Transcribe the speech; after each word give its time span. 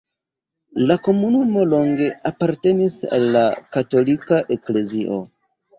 La 0.91 0.97
komunumo 1.07 1.67
longe 1.75 2.09
apartenis 2.31 2.99
al 3.19 3.31
la 3.39 3.47
katolika 3.79 4.45
eklezio. 4.59 5.25